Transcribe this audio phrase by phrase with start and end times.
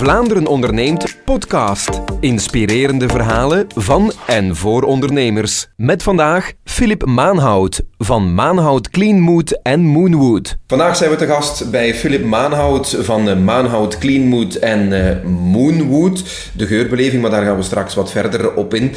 [0.00, 2.00] Vlaanderen onderneemt podcast.
[2.20, 5.68] Inspirerende verhalen van en voor ondernemers.
[5.76, 10.58] Met vandaag Filip Maanhout van Maanhout Cleanmood en Moonwood.
[10.66, 16.50] Vandaag zijn we te gast bij Filip Maanhout van uh, Maanhout Cleanmood en uh, Moonwood.
[16.56, 18.94] De geurbeleving, maar daar gaan we straks wat verder op in.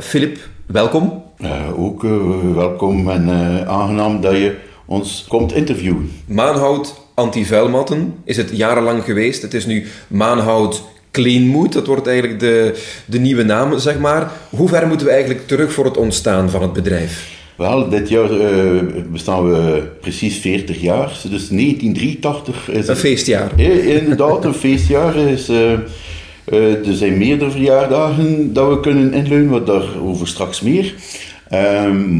[0.00, 1.22] Filip, welkom.
[1.76, 2.02] ook
[2.54, 3.28] welkom en
[3.68, 4.56] aangenaam dat je
[4.86, 6.10] ons komt interviewen.
[6.26, 9.42] Maanhout anti-vuilmatten is het jarenlang geweest.
[9.42, 11.72] Het is nu Maanhout Cleanmood.
[11.72, 14.30] Dat wordt eigenlijk de, de nieuwe naam, zeg maar.
[14.50, 17.40] Hoe ver moeten we eigenlijk terug voor het ontstaan van het bedrijf?
[17.56, 18.80] Wel, dit jaar uh,
[19.12, 21.08] bestaan we precies 40 jaar.
[21.08, 23.60] Dus 1983 is Een feestjaar.
[23.60, 25.16] inderdaad, een feestjaar.
[25.16, 25.72] Is, uh,
[26.52, 30.94] uh, er zijn meerdere verjaardagen dat we kunnen inluiden, wat daarover straks meer.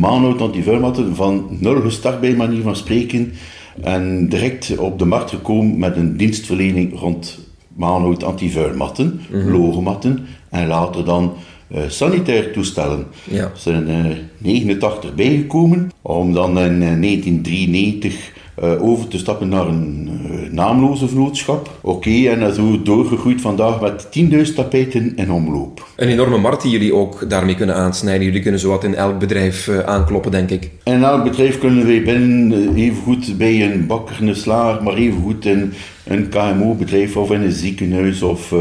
[0.01, 3.33] Maanhout anti-vuilmatten van nul gestart bij manier van spreken.
[3.81, 7.39] En direct op de markt gekomen met een dienstverlening rond
[7.77, 11.33] maanhout antivuilmatten, mm logomatten en later dan
[11.69, 13.07] uh, sanitaire toestellen.
[13.31, 13.43] Ja.
[13.43, 19.67] Er zijn uh, 89 bijgekomen, om dan in 1993 eh, uh, over te stappen naar
[19.67, 21.71] een uh, naamloze vlootschap.
[21.81, 24.09] Oké, okay, en zo doorgegroeid vandaag met
[24.49, 25.87] 10.000 tapijten in omloop.
[25.97, 28.25] Een enorme markt die jullie ook daarmee kunnen aansnijden.
[28.25, 30.71] Jullie kunnen zowat in elk bedrijf uh, aankloppen, denk ik.
[30.85, 35.23] In elk bedrijf kunnen wij binnen, even goed bij een bakker, een slager, maar even
[35.23, 35.73] goed in
[36.05, 38.55] een KMO-bedrijf of in een ziekenhuis of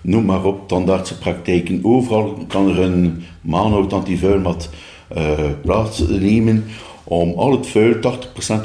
[0.00, 1.80] noem maar op, tandartsenpraktijken.
[1.82, 4.70] Overal kan er een maanhout antivuilmat
[5.62, 6.64] plaatsnemen
[7.04, 8.00] om al het vuil, 80%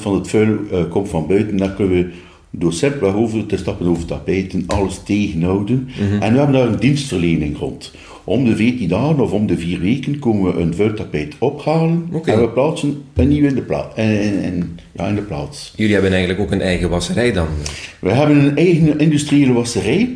[0.02, 2.12] van het vuil uh, komt van buiten, dan kunnen we
[2.50, 5.90] door simpelweg over te stappen over tapijten, alles tegenhouden.
[6.00, 6.22] Mhm.
[6.22, 7.92] En we hebben daar een dienstverlening rond.
[8.24, 12.42] Om de 14 dagen of om de 4 weken komen we een vuiltapijt ophalen en
[12.42, 15.74] we plaatsen een nieuw in de, pla ja, in de plaats.
[15.76, 17.48] Jullie hebben eigenlijk ook een eigen wasserij dan?
[18.00, 20.16] We hebben een eigen industriële wasserij.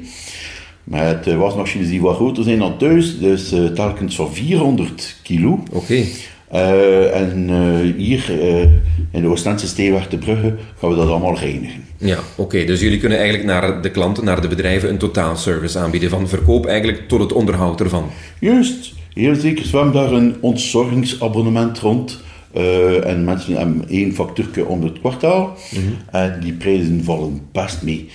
[0.83, 5.63] Met uh, wasmachines die wat groter zijn dan thuis, dus uh, telkens van 400 kilo.
[5.71, 6.03] Oké.
[6.53, 8.61] Uh, en uh, hier uh,
[9.11, 11.83] in de Oostendse Steeweg te Brugge gaan we dat allemaal reinigen.
[11.97, 12.41] Ja, oké.
[12.41, 12.65] Okay.
[12.65, 16.09] Dus jullie kunnen eigenlijk naar de klanten, naar de bedrijven, een totaalservice aanbieden.
[16.09, 18.09] Van verkoop eigenlijk tot het onderhoud ervan.
[18.39, 18.93] Juist.
[19.13, 19.65] Heel zeker.
[19.71, 22.19] We hebben daar een ontzorgingsabonnement rond.
[23.03, 25.57] en mensen hebben één factuurtje om het kwartaal.
[25.71, 25.95] Mm -hmm.
[26.11, 28.09] En die prijzen vallen best mee.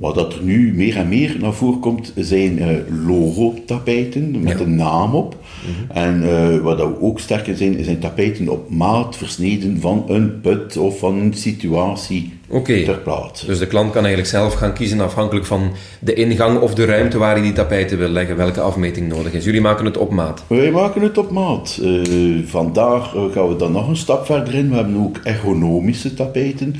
[0.00, 2.68] Wat dat er nu meer en meer naar voren komt, zijn uh,
[3.06, 4.64] logotapijten met ja.
[4.64, 5.36] een naam op.
[5.62, 5.98] Mhm.
[5.98, 10.76] En uh, wat dat ook sterker zijn, zijn tapijten op maat versneden van een put
[10.76, 12.84] of van een situatie okay.
[12.84, 13.46] ter plaatse.
[13.46, 15.70] Dus de klant kan eigenlijk zelf gaan kiezen afhankelijk van
[16.00, 19.44] de ingang of de ruimte waar hij die tapijten wil leggen, welke afmeting nodig is.
[19.44, 20.44] Jullie maken het op maat?
[20.46, 21.78] Wij maken het op maat.
[21.82, 24.68] Uh, vandaag gaan we dan nog een stap verder in.
[24.68, 26.74] We hebben ook ergonomische tapijten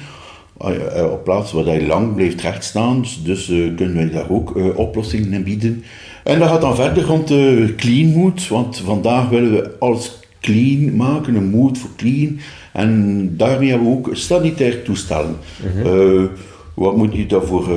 [1.13, 3.01] op plaatsen waar hij lang blijft rechtstaan.
[3.01, 5.85] Dus, dus uh, kunnen wij daar ook uh, oplossingen in bieden.
[6.25, 10.97] En dat gaat dan verder rond de clean mood, want vandaag willen we alles clean
[10.97, 12.39] maken, een mood voor clean.
[12.73, 15.37] En daarmee hebben we ook sanitair toestellen.
[15.63, 16.29] Mm -hmm.
[16.75, 17.69] wat moet je daarvoor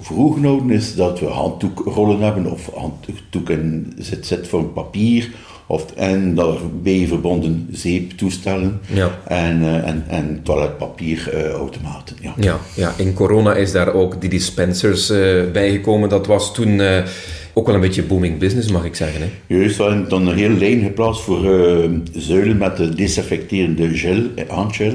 [0.00, 5.30] voor ogen houden is dat we handdoekrollen hebben of handdoeken zit, zit voor papier
[5.66, 9.18] of, en daarbij verbonden zeeptoestellen ja.
[9.26, 12.16] en, uh, en, en toiletpapierautomaten.
[12.20, 12.34] Uh, ja.
[12.36, 16.08] Ja, ja, in corona is daar ook die dispensers uh, bijgekomen.
[16.08, 16.80] Dat was toen
[17.52, 19.20] ook wel een beetje booming business, mag ik zeggen.
[19.20, 19.28] Hè?
[19.46, 21.40] Juist, we hebben dan een hele lijn geplaatst voor
[22.12, 24.92] zuilen met de desinfecterende gel, handgel.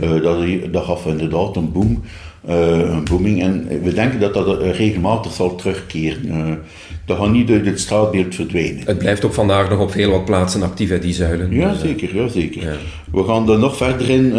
[0.00, 0.18] Ja.
[0.18, 2.02] dat, dat gaf inderdaad een boom.
[2.46, 3.42] Een booming.
[3.42, 6.58] En we denken dat dat regelmatig zal terugkeren
[7.06, 8.82] dat gaat niet uit het straatbeeld verdwijnen.
[8.86, 11.50] Het blijft ook vandaag nog op heel wat plaatsen actief, die zuilen.
[11.50, 12.16] Ja, zeker.
[12.16, 12.62] Ja, zeker.
[12.62, 12.76] Ja.
[13.12, 14.32] We gaan er nog verder in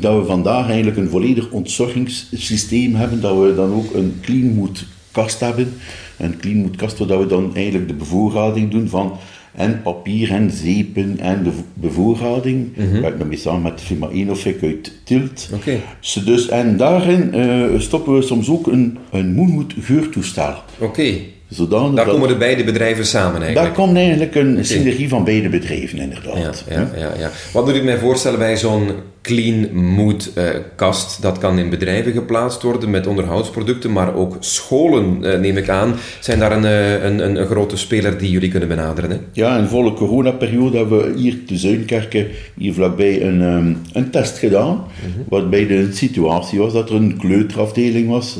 [0.00, 5.40] dat we vandaag eigenlijk een volledig ontzorgingssysteem hebben, dat we dan ook een cleanmood kast
[5.40, 5.72] hebben.
[6.16, 9.18] Een cleanmood kast waar we dan eigenlijk de bevoorrading doen van
[9.54, 12.68] en papier en zeepen en de bevoorrading.
[12.76, 13.00] Mm -hmm.
[13.00, 15.50] Werk daarmee samen met firma Enofik uit Tilt.
[15.54, 15.80] Okay.
[16.24, 20.54] Dus, en daarin uh, stoppen we soms ook een, een Moonwood geurtoestel.
[20.78, 21.14] Oké.
[21.48, 23.76] Zodanig daar komen de beide bedrijven samen eigenlijk.
[23.76, 26.64] Daar komt eigenlijk een synergie van beide bedrijven inderdaad.
[26.68, 27.30] Ja, ja, ja, ja.
[27.52, 28.90] Wat moet ik mij voorstellen bij zo'n
[29.22, 30.44] clean mood uh,
[30.76, 31.22] kast?
[31.22, 35.94] Dat kan in bedrijven geplaatst worden met onderhoudsproducten, maar ook scholen, uh, neem ik aan,
[36.20, 39.10] zijn daar een, een, een, een, grote speler die jullie kunnen benaderen.
[39.10, 39.16] Hè?
[39.32, 44.38] Ja, in volle coronaperiode hebben we hier te Zuinkerken, hier vlakbij, een, um, een test
[44.38, 45.24] gedaan, mm -hmm.
[45.28, 48.36] waarbij de situatie was dat er een kleuterafdeling was...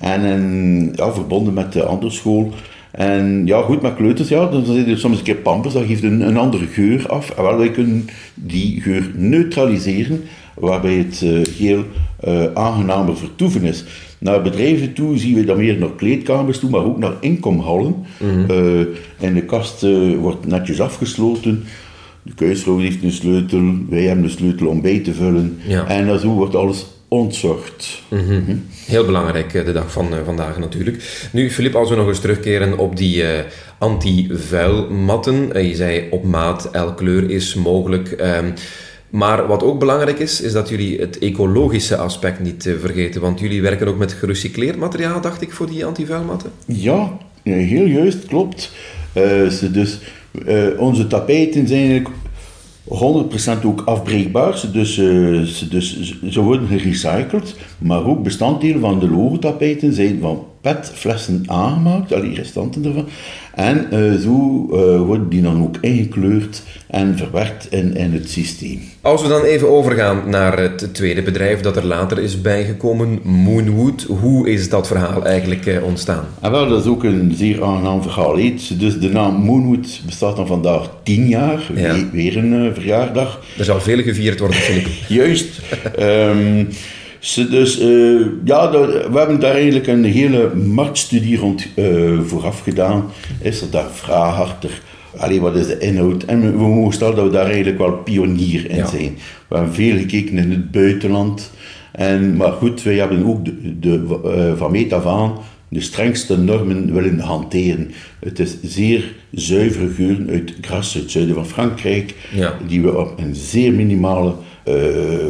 [0.00, 2.52] En, en ja, verbonden met de andere school.
[2.90, 6.02] En ja, goed, met kleuters, ja, dan zit er soms een keer pampers, dat geeft
[6.02, 7.30] een, een andere geur af.
[7.30, 10.22] En wel, wij kunnen die geur neutraliseren,
[10.54, 11.84] waarbij het uh, heel
[12.28, 13.84] uh, aangenamer vertoeven is.
[14.20, 17.94] Naar bedrijven toe zien we dan meer naar kleedkamers toe, maar ook naar inkomhallen.
[18.48, 18.80] Eh,
[19.20, 21.64] en de kast eh, wordt netjes afgesloten.
[22.22, 25.58] De keusvrouw heeft een sleutel, wij hebben de sleutel om bij te vullen.
[25.66, 25.86] Ja.
[25.86, 28.02] En zo wordt alles ontzorgd.
[28.86, 31.28] Heel belangrijk eh, de dag van eh, vandaag natuurlijk.
[31.32, 33.44] Nu, Filip, als we nog eens terugkeren op die eh,
[33.78, 35.52] anti-vuilmatten.
[35.52, 38.10] Eh, je zei op maat, elke kleur is mogelijk.
[38.10, 38.50] Ehm,
[39.08, 43.20] maar wat ook belangrijk is, is dat jullie het ecologische aspect niet vergeten.
[43.20, 46.50] Want jullie werken ook met gerecycleerd materiaal, dacht ik, voor die anti-vuilmatten.
[46.66, 48.72] Ja, ja, heel juist, klopt.
[49.72, 49.98] Dus,
[50.78, 52.14] onze tapijten zijn eigenlijk
[52.90, 54.62] 100% ook afbreekbaar.
[54.72, 55.06] Dus, eh,
[55.70, 62.20] dus, ze worden gerecycled, maar ook bestanddelen van de logotapijten zijn van petflessen aangemaakt, al
[62.20, 63.06] die restanten ervan.
[63.54, 68.80] En eh, zo eh, worden die dan ook ingekleurd en verwerkt in, in het systeem.
[69.00, 74.02] Als we dan even overgaan naar het tweede bedrijf dat er later is bijgekomen, Moonwood.
[74.02, 76.24] Hoe is dat verhaal eigenlijk eh, ontstaan?
[76.40, 78.34] En wel, dat is ook een zeer aangenaam verhaal.
[78.78, 81.94] Dus de naam Moonwood bestaat dan vandaag tien jaar, Ja.
[81.94, 83.40] We- weer een verjaardag.
[83.58, 84.58] Er zal veel gevierd worden.
[85.08, 85.60] Juist.
[85.96, 86.66] Ze
[87.50, 93.04] dus, eh, ja, dat- we hebben daar eigenlijk een hele marktstudie rond eh, vooraf gedaan.
[93.40, 94.80] Is er daar vraag achter?
[95.16, 96.22] Allee, wat is de inhoud?
[96.24, 98.86] En we, mogen stellen dat we daar eigenlijk wel pionier in Ja.
[98.86, 99.16] zijn.
[99.48, 101.50] We hebben veel gekeken in het buitenland.
[101.92, 105.32] En, maar goed, wij hebben ook de, de, eh, van meet af aan
[105.70, 107.90] de strengste normen willen hanteren.
[108.20, 112.58] Het is zeer zuivere geuren uit Gras, uit het zuiden van Frankrijk, Ja.
[112.66, 114.34] die we op een zeer minimale
[114.64, 114.74] eh,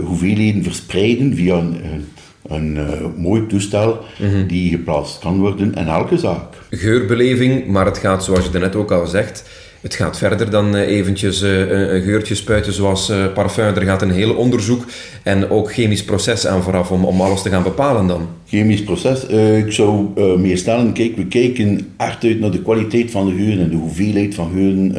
[0.05, 2.05] hoeveelheden verspreiden via een, een,
[2.51, 3.99] een, eh, mooi toestel
[4.47, 6.45] die geplaatst kan worden in elke zaak.
[6.71, 9.49] Geurbeleving, maar het gaat, zoals je daarnet ook al zegt,
[9.81, 13.75] het gaat verder dan eh, eventjes eh, een geurtje spuiten zoals parfum.
[13.75, 14.85] Er gaat een heel onderzoek
[15.23, 18.29] en ook chemisch proces aan vooraf om, om alles te gaan bepalen dan.
[18.47, 19.27] Chemisch proces,
[19.65, 23.65] ik zou meer stellen, kijk, we kijken echt uit naar de kwaliteit van de geuren
[23.65, 24.93] en de hoeveelheid van geuren.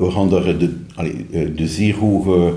[0.00, 0.74] we, gaan daar de,
[1.54, 2.52] de zeer hoge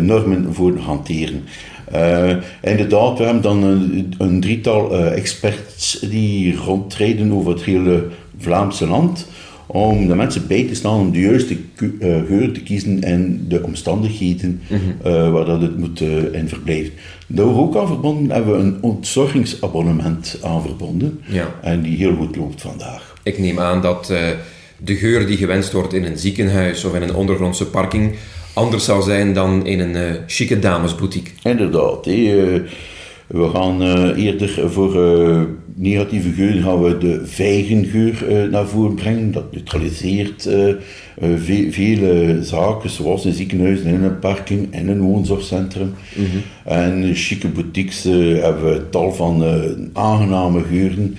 [0.00, 1.44] normen voor hanteren.
[1.92, 8.06] Eh, inderdaad, we hebben dan een, een drietal eh, experts die rondrijden over het hele
[8.38, 9.26] Vlaamse land
[9.66, 11.88] om de mensen bij te staan om de juiste eh,
[12.26, 14.60] geur te kiezen en de omstandigheden
[15.02, 16.92] eh, waar dat het moet eh, in verblijven.
[17.26, 21.54] Daar ook aan verbonden hebben we een ontzorgingsabonnement aan verbonden Ja.
[21.62, 23.14] en die heel goed loopt vandaag.
[23.22, 24.20] Ik neem aan dat eh,
[24.76, 28.12] de geur die gewenst wordt in een ziekenhuis of in een ondergrondse parking
[28.58, 31.32] anders zal zijn dan in een eh chique damesboutique.
[31.42, 32.14] Inderdaad, eh,
[33.26, 34.92] we gaan eh, eerder voor
[35.74, 39.32] negatieve geuren gaan we de vijgengeur eh, naar voren brengen.
[39.32, 40.48] Dat neutraliseert
[41.36, 45.94] ve- vele zaken, zoals een ziekenhuis, en een parking en een woonzorgcentrum.
[46.64, 48.04] En chique boutiques
[48.42, 49.44] hebben we tal van
[49.92, 51.16] aangename geuren.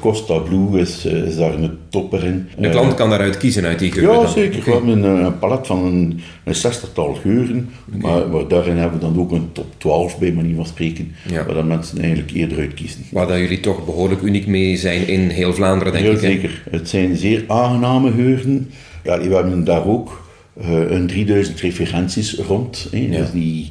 [0.00, 2.46] Costa Blue is, is daar een topper in.
[2.58, 4.28] De klant kan daaruit kiezen uit die geuren Ja, dan.
[4.32, 4.64] zeker.
[4.64, 7.68] We hebben een, een palet van een, een zestigtal geuren,
[8.00, 11.44] maar, maar daarin hebben we dan ook een top 12 bij manier van spreken, Ja.
[11.46, 13.00] waar dan mensen eigenlijk eerder uit kiezen.
[13.10, 16.20] Waar dat jullie toch behoorlijk uniek mee zijn in heel Vlaanderen, denk Heel ik.
[16.20, 16.26] hè?
[16.28, 16.62] zeker.
[16.70, 18.70] Het zijn zeer aangename geuren.
[19.04, 20.24] Ja, we hebben daar ook
[20.60, 22.88] eh, een 3000 referenties rond.
[22.90, 22.98] Hè.
[22.98, 23.18] Ja.
[23.18, 23.70] Dat, is niet,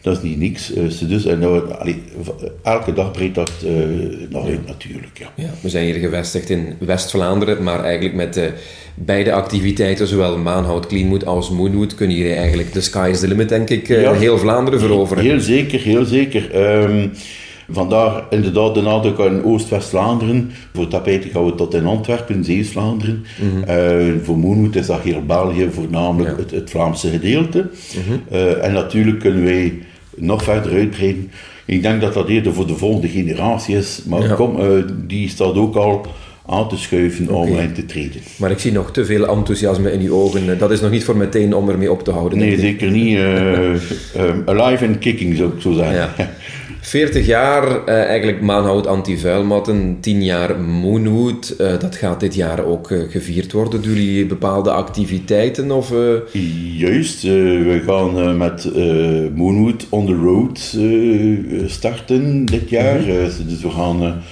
[0.00, 0.74] dat is niet niks.
[0.74, 1.42] Eh, dus, en
[1.78, 2.28] allee, v-
[2.62, 3.72] elke dag breidt dat eh
[4.30, 5.18] nog uit natuurlijk.
[5.18, 5.32] Ja.
[5.44, 8.52] Ja, we zijn hier gevestigd in West-Vlaanderen, maar eigenlijk met
[8.94, 13.48] beide activiteiten, zowel Maanhout Cleanwood als Moonwood, kunnen jullie eigenlijk de sky is the limit,
[13.48, 14.12] denk ik, Ja.
[14.12, 15.24] heel Vlaanderen veroveren.
[15.24, 16.50] Heel zeker, heel zeker.
[16.54, 17.08] Ehm,
[17.70, 20.50] vandaar inderdaad de nadruk aan Oost-West-Vlaanderen.
[20.74, 23.24] Voor tapijten gaan we tot in Antwerpen, Zeeuws-Vlaanderen.
[23.66, 26.42] Eh, voor Moonwood is dat heel België, voornamelijk Ja.
[26.42, 27.70] het, het Vlaamse gedeelte.
[28.30, 29.72] Eh, en natuurlijk kunnen wij
[30.16, 31.30] nog verder uitbreiden.
[31.66, 34.02] Ik denk dat dat eerder voor de volgende generatie is.
[34.08, 34.34] Maar Ja.
[34.34, 34.66] kom, eh,
[35.06, 36.06] die staat ook al
[36.46, 38.20] aan te schuiven om in te treden.
[38.36, 40.58] Maar ik zie nog te veel enthousiasme in uw ogen.
[40.58, 42.38] Dat is nog niet voor meteen om ermee op te houden.
[42.38, 43.18] Nee, zeker niet.
[44.52, 45.94] alive and kicking, zou ik zo zeggen.
[45.96, 46.12] Ja.
[46.84, 51.50] 40 jaar eh, eigenlijk maanhout anti-vuilmatten, 10 jaar Moonwood.
[51.58, 53.82] Eh, dat gaat dit jaar ook eh, gevierd worden.
[53.82, 55.70] Doen jullie bepaalde activiteiten?
[55.70, 56.42] Of, eh,
[56.78, 58.70] Juist, we gaan met
[59.34, 60.76] Moonwood on the road
[61.70, 63.00] starten dit jaar.
[63.00, 63.48] Mhm.
[63.48, 64.22] Dus we gaan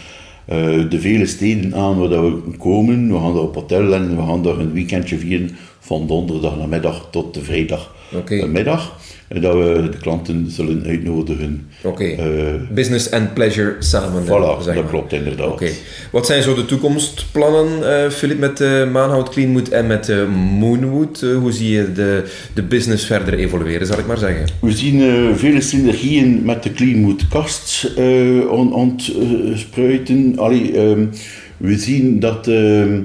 [0.88, 3.12] de vele steden aan waar dat we komen.
[3.12, 7.08] We gaan daar op hotel en we gaan daar een weekendje vieren van donderdag namiddag
[7.10, 8.34] tot de vrijdag Oké.
[8.36, 8.96] eh, middag.
[9.28, 11.66] Dat we de klanten zullen uitnodigen.
[11.82, 12.60] Oké, okay.
[12.74, 14.24] business and pleasure samen.
[14.24, 15.50] Voilà, dat klopt inderdaad.
[15.50, 15.70] Oké.
[16.10, 20.12] Wat zijn zo de toekomstplannen, Philip, met uh, Maanhout Cleanwood en met
[20.58, 21.20] Moonwood?
[21.20, 22.24] hoe zie je de,
[22.54, 24.46] de business verder evolueren, zal ik maar zeggen?
[24.60, 27.92] We zien vele synergieën met de Cleanwood kast
[28.48, 30.38] ontspruiten.
[30.38, 31.10] Allee, um,
[31.56, 32.98] we zien dat, uh,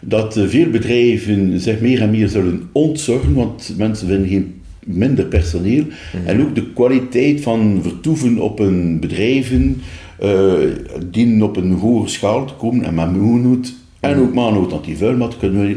[0.00, 4.57] dat veel bedrijven zich meer en meer zullen ontzorgen, want mensen vinden geen
[4.88, 5.84] minder personeel.
[5.84, 6.26] Mhm.
[6.26, 9.82] En ook de kwaliteit van vertoeven op een bedrijven
[10.22, 10.52] uh,
[11.06, 12.84] dienen op een hoge schaal te komen.
[12.84, 14.20] En met Moonhood en mhm.
[14.20, 15.76] ook Maanhout anti-vuilmat kunnen we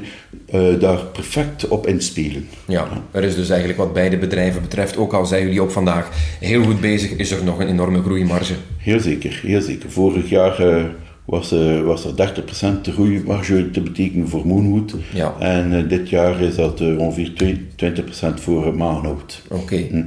[0.73, 2.47] uh, daar perfect op inspelen.
[2.67, 6.09] Ja, er is dus eigenlijk wat beide bedrijven betreft, ook al zijn jullie ook vandaag
[6.39, 8.53] heel goed bezig, is er nog een enorme groeimarge.
[8.77, 9.91] Heel zeker, heel zeker.
[9.91, 10.83] Vorig jaar uh,
[11.25, 14.95] was, uh, was er 30% de groeimarge te betekenen voor Moonwood.
[15.13, 15.35] Ja.
[15.39, 17.31] En uh, dit jaar is dat uh, ongeveer
[17.75, 19.41] 20% voor Maanhout.
[19.49, 19.61] Oké.
[19.61, 19.87] Okay.
[19.91, 20.03] Hm.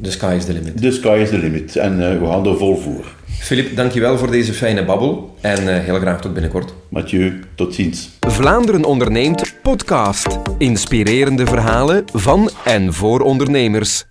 [0.00, 0.80] The sky is the limit.
[0.80, 1.76] The sky is the limit.
[1.76, 3.14] En we gaan er vol voor.
[3.38, 5.36] Filip, dankjewel voor deze fijne babbel.
[5.40, 6.74] En heel graag tot binnenkort.
[6.88, 8.10] Mathieu, tot ziens.
[8.20, 10.38] Vlaanderen onderneemt podcast.
[10.58, 14.00] Inspirerende verhalen van en voor ondernemers.